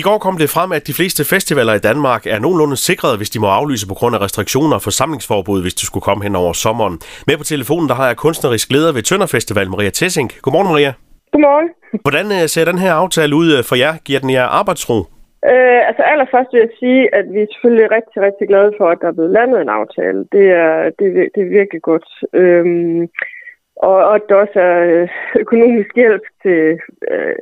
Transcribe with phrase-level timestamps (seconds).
[0.00, 3.30] I går kom det frem, at de fleste festivaler i Danmark er nogenlunde sikret, hvis
[3.34, 6.52] de må aflyse på grund af restriktioner og forsamlingsforbud, hvis det skulle komme hen over
[6.64, 6.96] sommeren.
[7.28, 10.28] Med på telefonen der har jeg kunstnerisk leder ved Tønder Festival, Maria Tessing.
[10.42, 10.92] Godmorgen, Maria.
[11.32, 11.68] Godmorgen.
[12.04, 13.92] Hvordan øh, ser den her aftale ud øh, for jer?
[14.06, 14.96] Giver den jer arbejdsro?
[15.52, 18.98] Øh, altså allerførst vil jeg sige, at vi er selvfølgelig rigtig, rigtig glade for, at
[19.02, 20.20] der er blevet landet en aftale.
[20.36, 22.08] Det er, det, det er virkelig godt.
[22.42, 23.00] Øhm,
[23.88, 25.08] og, og at der også er øh,
[25.44, 26.60] økonomisk hjælp til
[27.12, 27.36] øh,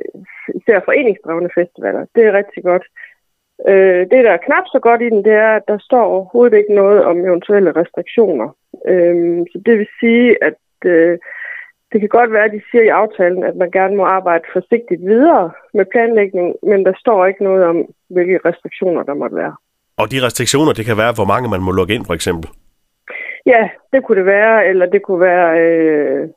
[0.55, 2.05] især foreningsdrevne festivaler.
[2.15, 2.85] Det er rigtig godt.
[3.67, 6.57] Øh, det, der er knap så godt i den, det er, at der står overhovedet
[6.57, 8.49] ikke noget om eventuelle restriktioner.
[8.91, 11.17] Øh, så det vil sige, at øh,
[11.91, 15.01] det kan godt være, at de siger i aftalen, at man gerne må arbejde forsigtigt
[15.01, 17.77] videre med planlægning, men der står ikke noget om,
[18.09, 19.55] hvilke restriktioner der måtte være.
[19.97, 22.49] Og de restriktioner, det kan være, hvor mange man må lukke ind, for eksempel?
[23.45, 26.29] Ja, det kunne det være, eller det kunne være øh,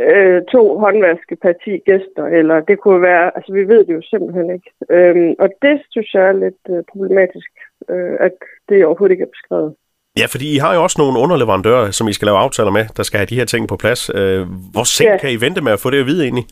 [0.00, 4.02] øh, to håndvaske per 10 gæster, eller det kunne være, altså vi ved det jo
[4.02, 4.70] simpelthen ikke.
[4.90, 7.50] Øhm, og det synes jeg er lidt øh, problematisk,
[7.90, 8.36] øh, at
[8.68, 9.74] det overhovedet ikke er beskrevet.
[10.20, 13.02] Ja, fordi I har jo også nogle underleverandører, som I skal lave aftaler med, der
[13.02, 14.10] skal have de her ting på plads.
[14.18, 15.16] Øh, hvor sent ja.
[15.22, 16.46] kan I vente med at få det at vide egentlig?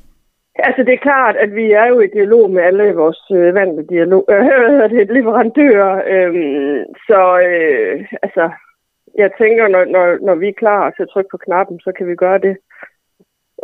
[0.59, 3.83] Altså det er klart, at vi er jo i dialog med alle vores øh, vante
[3.95, 5.95] dialog, øh, det, leverandører.
[6.15, 6.35] Øh,
[7.09, 8.45] så øh, altså,
[9.23, 12.07] jeg tænker, når, når, når vi er klar til at trykke på knappen, så kan
[12.09, 12.57] vi gøre det.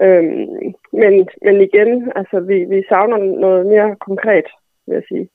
[0.00, 4.44] Øhm, men, men igen, altså, vi, vi savner noget mere konkret,
[4.86, 5.28] vil jeg sige.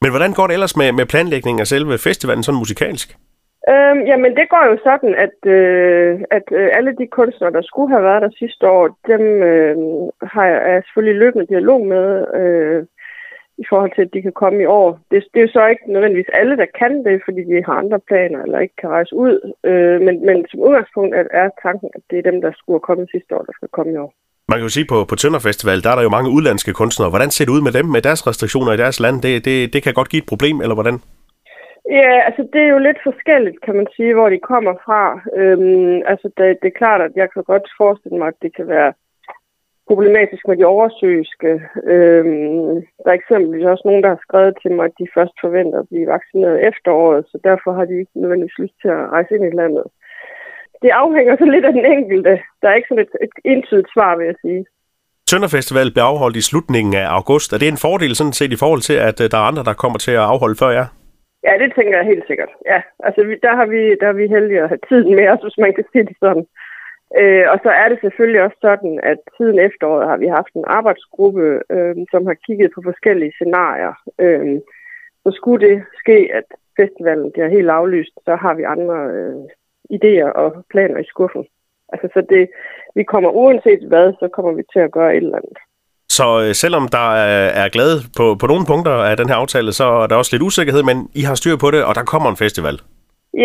[0.00, 3.08] Men hvordan går det ellers med, med planlægningen af selve festivalen, sådan musikalsk?
[3.72, 7.92] Øhm, jamen, det går jo sådan, at, øh, at øh, alle de kunstnere, der skulle
[7.94, 9.76] have været der sidste år, dem øh,
[10.34, 12.06] har jeg selvfølgelig løbende dialog med.
[12.40, 12.84] Øh,
[13.58, 14.88] i forhold til, at de kan komme i år.
[15.10, 18.00] Det, det er jo så ikke nødvendigvis alle, der kan det, fordi de har andre
[18.08, 19.36] planer eller ikke kan rejse ud.
[19.64, 22.88] Øh, men, men som udgangspunkt er, er tanken, at det er dem, der skulle have
[22.88, 24.12] kommet sidste år, der skal komme i år.
[24.48, 27.10] Man kan jo sige, på, på Tønder Festival, der er der jo mange udlandske kunstnere.
[27.10, 29.16] Hvordan ser det ud med dem, med deres restriktioner i deres land?
[29.22, 30.98] Det, det, det kan godt give et problem, eller hvordan?
[31.90, 35.02] Ja, altså det er jo lidt forskelligt, kan man sige, hvor de kommer fra.
[35.40, 38.68] Øhm, altså det, det er klart, at jeg kan godt forestille mig, at det kan
[38.68, 38.92] være
[39.88, 41.50] problematisk med de oversøiske.
[41.94, 45.78] Øhm, der er eksempelvis også nogen, der har skrevet til mig, at de først forventer
[45.80, 49.44] at blive vaccineret efteråret, så derfor har de ikke nødvendigvis lyst til at rejse ind
[49.44, 49.84] i landet.
[50.82, 52.32] Det afhænger så lidt af den enkelte.
[52.60, 54.62] Der er ikke sådan et, et entydigt svar, vil jeg sige.
[55.28, 57.52] Tønder Festival bliver afholdt i slutningen af august.
[57.52, 59.80] Er det en fordel sådan set i forhold til, at øh, der er andre, der
[59.82, 60.86] kommer til at afholde før jer?
[61.46, 62.52] Ja, det tænker jeg helt sikkert.
[62.72, 65.58] Ja, altså der har vi, der er vi heldige at have tiden med os, hvis
[65.64, 66.46] man kan sige det sådan.
[67.20, 70.64] Øh, og så er det selvfølgelig også sådan, at siden efteråret har vi haft en
[70.66, 73.94] arbejdsgruppe, øh, som har kigget på forskellige scenarier.
[74.18, 74.60] Øh,
[75.24, 76.48] så skulle det ske, at
[76.80, 79.40] festivalen bliver helt aflyst, så har vi andre øh,
[79.96, 81.44] idéer og planer i skuffen.
[81.92, 82.48] Altså, så det,
[82.94, 85.58] vi kommer uanset hvad, så kommer vi til at gøre et eller andet.
[86.08, 89.72] Så øh, selvom der øh, er, er på, på nogle punkter af den her aftale,
[89.72, 92.30] så er der også lidt usikkerhed, men I har styr på det, og der kommer
[92.30, 92.76] en festival.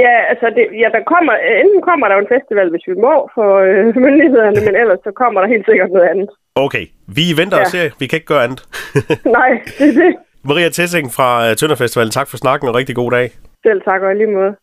[0.04, 1.34] Ja, altså det, ja, der kommer,
[1.64, 5.42] enten kommer der en festival, hvis vi må for øh, myndighederne, men ellers så kommer
[5.42, 6.30] der helt sikkert noget andet.
[6.56, 6.86] Okay,
[7.18, 7.64] vi venter ja.
[7.64, 7.90] og ser.
[8.00, 8.62] Vi kan ikke gøre andet.
[9.38, 10.12] Nej, det er det.
[10.50, 13.28] Maria Tessing fra øh, Tønder Festival, tak for snakken og rigtig god dag.
[13.66, 14.54] Selv tak og lige måde.